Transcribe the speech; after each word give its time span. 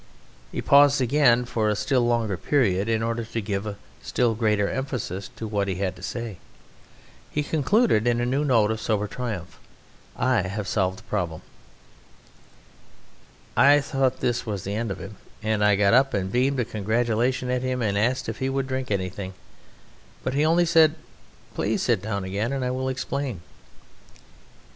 He 0.51 0.63
paused 0.63 0.99
again 0.99 1.45
for 1.45 1.69
a 1.69 1.75
still 1.75 2.01
longer 2.03 2.35
period 2.35 2.89
in 2.89 3.03
order 3.03 3.23
to 3.23 3.39
give 3.39 3.75
still 4.01 4.33
greater 4.33 4.67
emphasis 4.67 5.29
to 5.35 5.47
what 5.47 5.67
he 5.67 5.75
had 5.75 5.95
to 5.95 6.01
say. 6.01 6.39
He 7.29 7.43
concluded 7.43 8.07
in 8.07 8.19
a 8.19 8.25
new 8.25 8.43
note 8.43 8.71
of 8.71 8.81
sober 8.81 9.05
triumph: 9.05 9.59
"I 10.17 10.41
have 10.47 10.67
solved 10.67 10.97
the 10.97 11.03
problem!" 11.03 11.43
I 13.55 13.79
thought 13.79 14.21
this 14.21 14.43
was 14.43 14.63
the 14.63 14.73
end 14.73 14.89
of 14.89 14.97
him, 14.97 15.17
and 15.43 15.63
I 15.63 15.75
got 15.75 15.93
up 15.93 16.15
and 16.15 16.31
beamed 16.31 16.59
a 16.59 16.65
congratulation 16.65 17.51
at 17.51 17.61
him 17.61 17.83
and 17.83 17.95
asked 17.95 18.27
if 18.27 18.39
he 18.39 18.49
would 18.49 18.65
drink 18.65 18.89
anything, 18.89 19.35
but 20.23 20.33
he 20.33 20.43
only 20.43 20.65
said, 20.65 20.95
"Please 21.53 21.83
sit 21.83 22.01
down 22.01 22.23
again 22.23 22.51
and 22.51 22.65
I 22.65 22.71
will 22.71 22.89
explain." 22.89 23.41